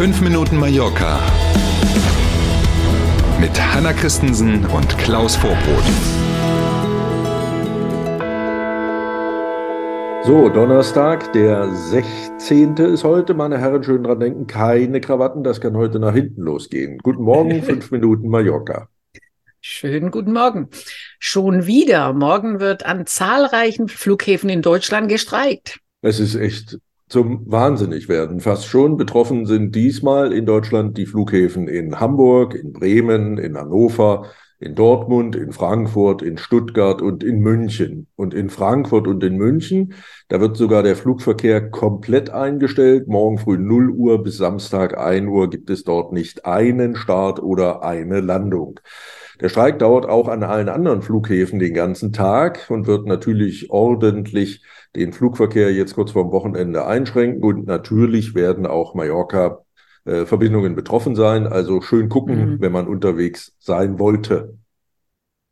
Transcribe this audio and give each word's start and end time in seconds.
5 0.00 0.22
Minuten 0.22 0.56
Mallorca 0.56 1.20
mit 3.38 3.50
Hanna 3.60 3.92
Christensen 3.92 4.64
und 4.64 4.96
Klaus 4.96 5.36
Vorbrot. 5.36 5.84
So, 10.24 10.48
Donnerstag, 10.48 11.30
der 11.34 11.70
16. 11.70 12.78
ist 12.78 13.04
heute. 13.04 13.34
Meine 13.34 13.58
Herren, 13.58 13.84
schön 13.84 14.02
dran 14.02 14.20
denken, 14.20 14.46
keine 14.46 15.02
Krawatten, 15.02 15.44
das 15.44 15.60
kann 15.60 15.76
heute 15.76 15.98
nach 15.98 16.14
hinten 16.14 16.44
losgehen. 16.44 16.96
Guten 17.02 17.24
Morgen, 17.24 17.62
5 17.62 17.90
Minuten 17.90 18.30
Mallorca. 18.30 18.88
Schönen 19.60 20.10
guten 20.10 20.32
Morgen. 20.32 20.70
Schon 21.18 21.66
wieder. 21.66 22.14
Morgen 22.14 22.58
wird 22.58 22.86
an 22.86 23.04
zahlreichen 23.04 23.88
Flughäfen 23.88 24.48
in 24.48 24.62
Deutschland 24.62 25.10
gestreikt. 25.10 25.78
Es 26.00 26.20
ist 26.20 26.36
echt 26.36 26.78
zum 27.10 27.50
Wahnsinnig 27.50 28.08
werden. 28.08 28.40
Fast 28.40 28.66
schon 28.66 28.96
betroffen 28.96 29.44
sind 29.44 29.74
diesmal 29.74 30.32
in 30.32 30.46
Deutschland 30.46 30.96
die 30.96 31.06
Flughäfen 31.06 31.68
in 31.68 32.00
Hamburg, 32.00 32.54
in 32.54 32.72
Bremen, 32.72 33.36
in 33.36 33.58
Hannover, 33.58 34.26
in 34.60 34.74
Dortmund, 34.74 35.34
in 35.34 35.52
Frankfurt, 35.52 36.22
in 36.22 36.38
Stuttgart 36.38 37.02
und 37.02 37.24
in 37.24 37.40
München. 37.40 38.06
Und 38.14 38.32
in 38.32 38.48
Frankfurt 38.48 39.08
und 39.08 39.24
in 39.24 39.36
München, 39.36 39.94
da 40.28 40.40
wird 40.40 40.56
sogar 40.56 40.82
der 40.82 40.96
Flugverkehr 40.96 41.70
komplett 41.70 42.30
eingestellt. 42.30 43.08
Morgen 43.08 43.38
früh 43.38 43.58
0 43.58 43.90
Uhr 43.90 44.22
bis 44.22 44.36
Samstag 44.36 44.96
1 44.96 45.28
Uhr 45.28 45.50
gibt 45.50 45.70
es 45.70 45.82
dort 45.82 46.12
nicht 46.12 46.44
einen 46.44 46.94
Start 46.94 47.42
oder 47.42 47.82
eine 47.82 48.20
Landung. 48.20 48.78
Der 49.40 49.48
Streik 49.48 49.78
dauert 49.78 50.06
auch 50.06 50.28
an 50.28 50.42
allen 50.42 50.68
anderen 50.68 51.02
Flughäfen 51.02 51.58
den 51.58 51.74
ganzen 51.74 52.12
Tag 52.12 52.66
und 52.68 52.86
wird 52.86 53.06
natürlich 53.06 53.70
ordentlich 53.70 54.62
den 54.94 55.12
Flugverkehr 55.12 55.72
jetzt 55.72 55.94
kurz 55.94 56.10
vorm 56.10 56.30
Wochenende 56.32 56.86
einschränken. 56.86 57.42
Und 57.42 57.66
natürlich 57.66 58.34
werden 58.34 58.66
auch 58.66 58.94
Mallorca 58.94 59.64
äh, 60.04 60.26
Verbindungen 60.26 60.74
betroffen 60.74 61.14
sein. 61.14 61.46
Also 61.46 61.80
schön 61.80 62.08
gucken, 62.08 62.52
mhm. 62.52 62.60
wenn 62.60 62.72
man 62.72 62.86
unterwegs 62.86 63.56
sein 63.58 63.98
wollte. 63.98 64.58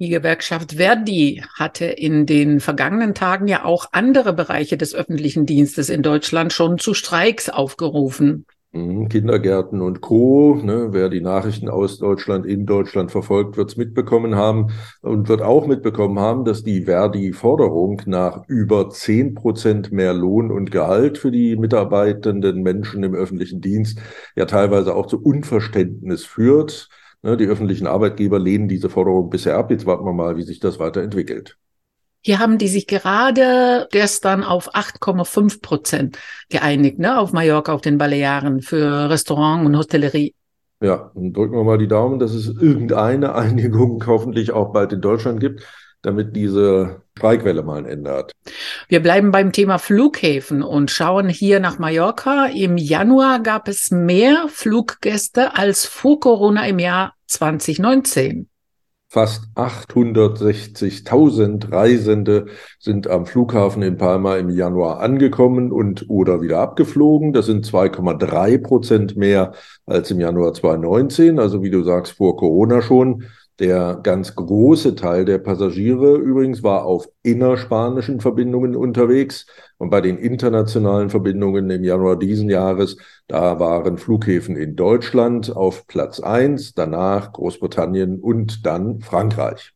Die 0.01 0.11
Gewerkschaft 0.11 0.75
Verdi 0.75 1.43
hatte 1.55 1.87
in 1.87 2.25
den 2.25 2.61
vergangenen 2.61 3.15
Tagen 3.15 3.49
ja 3.49 3.65
auch 3.65 3.87
andere 3.91 4.33
Bereiche 4.33 4.77
des 4.77 4.95
öffentlichen 4.95 5.45
Dienstes 5.45 5.89
in 5.89 6.03
Deutschland 6.03 6.53
schon 6.53 6.79
zu 6.79 6.95
Streiks 6.95 7.49
aufgerufen. 7.49 8.47
Mhm, 8.73 9.09
Kindergärten 9.09 9.81
und 9.81 10.01
Co. 10.03 10.55
Ne, 10.63 10.89
wer 10.93 11.09
die 11.09 11.23
Nachrichten 11.23 11.69
aus 11.71 11.99
Deutschland 11.99 12.45
in 12.45 12.67
Deutschland 12.67 13.11
verfolgt, 13.11 13.57
wird 13.57 13.71
es 13.71 13.77
mitbekommen 13.79 14.35
haben 14.37 14.69
und 15.01 15.29
wird 15.29 15.41
auch 15.41 15.67
mitbekommen 15.67 16.19
haben, 16.19 16.45
dass 16.45 16.63
die 16.65 16.83
Verdi-Forderung 16.83 18.03
nach 18.07 18.43
über 18.47 18.91
zehn 18.91 19.35
Prozent 19.35 19.91
mehr 19.91 20.13
Lohn 20.13 20.51
und 20.51 20.71
Gehalt 20.71 21.17
für 21.17 21.31
die 21.31 21.57
mitarbeitenden 21.57 22.63
Menschen 22.63 23.03
im 23.05 23.15
öffentlichen 23.15 23.63
Dienst 23.63 24.01
ja 24.37 24.45
teilweise 24.45 24.95
auch 24.95 25.07
zu 25.07 25.23
Unverständnis 25.23 26.25
führt. 26.27 26.89
Ne, 27.23 27.37
die 27.39 27.47
öffentlichen 27.47 27.87
Arbeitgeber 27.87 28.39
lehnen 28.39 28.69
diese 28.69 28.91
Forderung 28.91 29.31
bisher 29.31 29.57
ab. 29.57 29.71
Jetzt 29.71 29.87
warten 29.87 30.05
wir 30.05 30.13
mal, 30.13 30.37
wie 30.37 30.43
sich 30.43 30.61
das 30.61 30.79
weiterentwickelt. 30.79 31.59
Hier 32.29 32.41
haben 32.41 32.59
die 32.59 32.69
sich 32.69 32.87
gerade 32.87 33.89
gestern 33.91 34.45
auf 34.45 34.75
8,5 34.75 35.63
Prozent 35.63 36.19
geeinigt, 36.51 36.99
ne, 36.99 37.19
auf 37.19 37.33
Mallorca, 37.33 37.73
auf 37.73 37.81
den 37.81 37.97
Balearen 37.97 38.61
für 38.61 39.09
Restaurant 39.09 39.65
und 39.65 39.75
Hotellerie. 39.75 40.35
Ja, 40.83 41.11
dann 41.15 41.33
drücken 41.33 41.57
wir 41.57 41.65
mal 41.65 41.79
die 41.79 41.89
Daumen, 41.89 42.19
dass 42.19 42.35
es 42.35 42.49
irgendeine 42.49 43.35
Einigung 43.35 44.05
hoffentlich 44.07 44.53
auch 44.53 44.75
bald 44.75 44.93
in 44.93 45.01
Deutschland 45.01 45.41
gibt, 45.41 45.63
damit 46.03 46.37
diese 46.37 47.01
Streikwelle 47.17 47.63
mal 47.63 47.79
ein 47.79 47.87
Ende 47.87 48.11
hat. 48.11 48.33
Wir 48.89 49.01
bleiben 49.01 49.31
beim 49.31 49.51
Thema 49.53 49.79
Flughäfen 49.79 50.63
und 50.63 50.91
schauen 50.91 51.31
hier 51.31 51.61
nach 51.61 51.79
Mallorca. 51.79 52.45
Im 52.49 52.77
Januar 52.77 53.41
gab 53.43 53.69
es 53.69 53.91
mehr 53.91 54.49
Fluggäste 54.49 55.57
als 55.57 55.87
vor 55.87 56.21
Corona 56.21 56.67
im 56.69 56.79
Jahr 56.79 57.15
2019. 57.27 58.48
Fast 59.11 59.45
860.000 59.55 61.73
Reisende 61.73 62.45
sind 62.79 63.09
am 63.09 63.25
Flughafen 63.25 63.83
in 63.83 63.97
Palma 63.97 64.37
im 64.37 64.51
Januar 64.51 65.01
angekommen 65.01 65.73
und 65.73 66.11
oder 66.11 66.43
wieder 66.43 66.59
abgeflogen. 66.59 67.33
Das 67.33 67.47
sind 67.47 67.65
2,3 67.65 68.63
Prozent 68.63 69.17
mehr 69.17 69.55
als 69.87 70.11
im 70.11 70.21
Januar 70.21 70.53
2019. 70.53 71.39
Also 71.39 71.63
wie 71.63 71.71
du 71.71 71.85
sagst, 71.85 72.19
vor 72.19 72.37
Corona 72.37 72.83
schon. 72.83 73.25
Der 73.59 73.99
ganz 74.05 74.37
große 74.37 74.95
Teil 74.95 75.25
der 75.25 75.39
Passagiere 75.39 76.17
übrigens 76.17 76.63
war 76.63 76.85
auf 76.85 77.09
innerspanischen 77.25 78.21
Verbindungen 78.21 78.77
unterwegs. 78.77 79.47
Und 79.79 79.91
bei 79.91 80.01
den 80.01 80.17
internationalen 80.17 81.11
Verbindungen 81.11 81.69
im 81.69 81.83
Januar 81.83 82.17
diesen 82.17 82.49
Jahres, 82.49 82.99
da 83.27 83.59
waren 83.59 83.99
Flughäfen 83.99 84.57
in 84.57 84.77
Deutschland 84.77 85.55
auf 85.57 85.89
Platz 85.89 86.21
eins, 86.21 86.75
danach 86.75 87.33
Großbritannien 87.33 88.21
und 88.21 88.65
dann 88.65 89.01
Frankreich. 89.01 89.73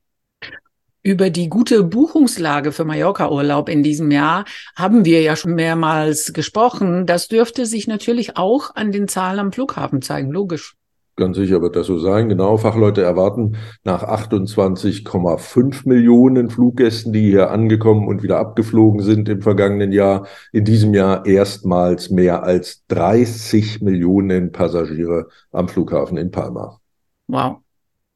Über 1.02 1.30
die 1.30 1.48
gute 1.48 1.82
Buchungslage 1.82 2.70
für 2.70 2.84
Mallorca-Urlaub 2.84 3.68
in 3.68 3.82
diesem 3.82 4.12
Jahr 4.12 4.44
haben 4.76 5.04
wir 5.04 5.22
ja 5.22 5.34
schon 5.34 5.56
mehrmals 5.56 6.32
gesprochen. 6.32 7.06
Das 7.06 7.26
dürfte 7.26 7.66
sich 7.66 7.88
natürlich 7.88 8.36
auch 8.36 8.76
an 8.76 8.92
den 8.92 9.08
Zahlen 9.08 9.40
am 9.40 9.52
Flughafen 9.52 10.02
zeigen, 10.02 10.30
logisch. 10.30 10.76
Ganz 11.16 11.36
sicher 11.36 11.60
wird 11.60 11.76
das 11.76 11.86
so 11.86 11.98
sein. 11.98 12.28
Genau, 12.30 12.56
Fachleute 12.56 13.02
erwarten 13.02 13.56
nach 13.84 14.02
28,5 14.02 15.86
Millionen 15.86 16.48
Fluggästen, 16.48 17.12
die 17.12 17.30
hier 17.30 17.50
angekommen 17.50 18.08
und 18.08 18.22
wieder 18.22 18.38
abgeflogen 18.38 19.02
sind 19.02 19.28
im 19.28 19.42
vergangenen 19.42 19.92
Jahr, 19.92 20.26
in 20.52 20.64
diesem 20.64 20.94
Jahr 20.94 21.26
erstmals 21.26 22.10
mehr 22.10 22.44
als 22.44 22.86
30 22.88 23.82
Millionen 23.82 24.52
Passagiere 24.52 25.28
am 25.50 25.68
Flughafen 25.68 26.16
in 26.16 26.30
Palma. 26.30 26.80
Wow. 27.26 27.58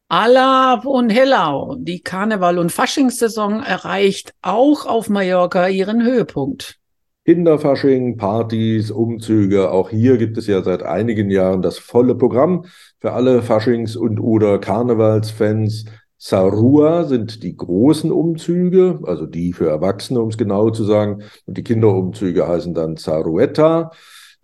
Alab 0.09 0.87
und 0.87 1.11
Hellau, 1.11 1.75
die 1.78 2.01
Karneval- 2.01 2.59
und 2.59 2.71
Faschingssaison 2.71 3.63
erreicht 3.63 4.34
auch 4.41 4.87
auf 4.87 5.11
Mallorca 5.11 5.67
ihren 5.69 6.03
Höhepunkt. 6.03 6.78
Kinderfasching, 7.26 8.16
Partys, 8.19 8.92
Umzüge. 8.92 9.72
Auch 9.72 9.91
hier 9.91 10.16
gibt 10.16 10.38
es 10.38 10.47
ja 10.47 10.62
seit 10.62 10.84
einigen 10.84 11.28
Jahren 11.28 11.60
das 11.60 11.76
volle 11.76 12.14
Programm 12.14 12.66
für 13.00 13.14
alle 13.14 13.42
Faschings- 13.42 13.97
und 13.97 14.20
oder 14.20 14.60
Karnevalsfans. 14.60 15.86
Sarua 16.19 17.03
sind 17.03 17.42
die 17.42 17.56
großen 17.56 18.12
Umzüge, 18.12 19.00
also 19.03 19.26
die 19.26 19.53
für 19.53 19.69
Erwachsene, 19.69 20.20
um 20.20 20.28
es 20.28 20.38
genau 20.38 20.70
zu 20.70 20.84
sagen. 20.84 21.25
Und 21.47 21.59
die 21.59 21.65
Kinderumzüge 21.65 22.47
heißen 22.47 22.75
dann 22.75 22.97
Zaruetta. 22.97 23.91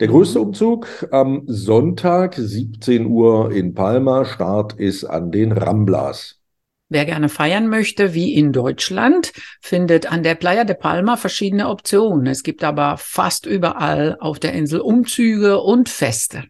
Der 0.00 0.08
größte 0.08 0.40
Umzug 0.40 0.88
am 1.12 1.44
Sonntag, 1.46 2.34
17 2.34 3.06
Uhr 3.06 3.52
in 3.52 3.74
Palma. 3.74 4.24
Start 4.24 4.72
ist 4.72 5.04
an 5.04 5.30
den 5.30 5.52
Ramblas. 5.52 6.41
Wer 6.94 7.06
gerne 7.06 7.30
feiern 7.30 7.68
möchte, 7.68 8.12
wie 8.12 8.34
in 8.34 8.52
Deutschland, 8.52 9.32
findet 9.62 10.12
an 10.12 10.22
der 10.22 10.34
Playa 10.34 10.64
de 10.64 10.76
Palma 10.76 11.16
verschiedene 11.16 11.70
Optionen. 11.70 12.26
Es 12.26 12.42
gibt 12.42 12.62
aber 12.62 12.96
fast 12.98 13.46
überall 13.46 14.18
auf 14.20 14.38
der 14.38 14.52
Insel 14.52 14.80
Umzüge 14.80 15.58
und 15.62 15.88
Feste. 15.88 16.44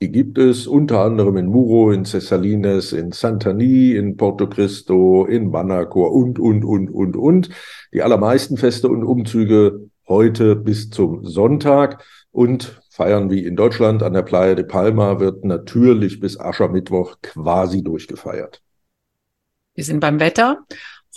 Die 0.00 0.12
gibt 0.12 0.38
es 0.38 0.68
unter 0.68 1.00
anderem 1.00 1.36
in 1.38 1.46
Muro, 1.46 1.90
in 1.90 2.04
Cessalines, 2.04 2.92
in 2.92 3.10
Santani, 3.10 3.96
in 3.96 4.16
Porto 4.16 4.48
Cristo, 4.48 5.26
in 5.26 5.50
Manacor 5.50 6.12
und, 6.12 6.38
und, 6.38 6.64
und, 6.64 6.88
und, 6.88 7.16
und. 7.16 7.48
Die 7.92 8.02
allermeisten 8.02 8.58
Feste 8.58 8.88
und 8.88 9.02
Umzüge 9.02 9.90
heute 10.06 10.54
bis 10.54 10.90
zum 10.90 11.26
Sonntag 11.26 12.04
und 12.30 12.80
feiern 12.90 13.28
wie 13.28 13.44
in 13.44 13.56
Deutschland 13.56 14.04
an 14.04 14.12
der 14.12 14.22
Playa 14.22 14.54
de 14.54 14.66
Palma 14.66 15.18
wird 15.18 15.44
natürlich 15.44 16.20
bis 16.20 16.38
Aschermittwoch 16.38 17.16
quasi 17.22 17.82
durchgefeiert. 17.82 18.62
Wir 19.80 19.86
sind 19.86 20.00
beim 20.00 20.20
Wetter. 20.20 20.58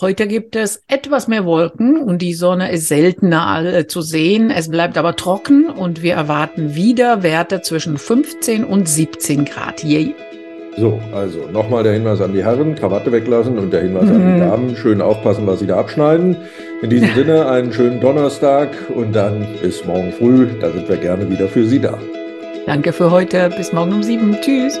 Heute 0.00 0.26
gibt 0.26 0.56
es 0.56 0.84
etwas 0.88 1.28
mehr 1.28 1.44
Wolken 1.44 1.98
und 1.98 2.22
die 2.22 2.32
Sonne 2.32 2.72
ist 2.72 2.88
seltener 2.88 3.86
zu 3.88 4.00
sehen. 4.00 4.50
Es 4.50 4.70
bleibt 4.70 4.96
aber 4.96 5.16
trocken 5.16 5.66
und 5.68 6.02
wir 6.02 6.14
erwarten 6.14 6.74
wieder 6.74 7.22
Werte 7.22 7.60
zwischen 7.60 7.98
15 7.98 8.64
und 8.64 8.88
17 8.88 9.44
Grad 9.44 9.84
je. 9.84 10.14
So, 10.78 10.98
also 11.12 11.40
nochmal 11.52 11.82
der 11.82 11.92
Hinweis 11.92 12.22
an 12.22 12.32
die 12.32 12.42
Herren, 12.42 12.74
Krawatte 12.74 13.12
weglassen 13.12 13.58
und 13.58 13.70
der 13.70 13.82
Hinweis 13.82 14.04
mhm. 14.04 14.14
an 14.14 14.20
die 14.20 14.32
mhm. 14.32 14.38
Damen, 14.38 14.76
schön 14.76 15.02
aufpassen, 15.02 15.46
was 15.46 15.58
sie 15.58 15.66
da 15.66 15.76
abschneiden. 15.76 16.38
In 16.80 16.88
diesem 16.88 17.10
Sinne 17.14 17.46
einen 17.50 17.70
schönen 17.70 18.00
Donnerstag 18.00 18.70
und 18.94 19.14
dann 19.14 19.46
bis 19.60 19.84
morgen 19.84 20.10
früh, 20.10 20.46
da 20.58 20.70
sind 20.70 20.88
wir 20.88 20.96
gerne 20.96 21.28
wieder 21.28 21.48
für 21.48 21.66
Sie 21.66 21.80
da. 21.80 21.98
Danke 22.64 22.94
für 22.94 23.10
heute, 23.10 23.50
bis 23.54 23.74
morgen 23.74 23.92
um 23.92 24.02
sieben. 24.02 24.38
Tschüss. 24.40 24.80